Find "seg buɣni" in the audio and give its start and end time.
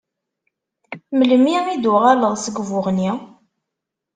2.39-3.11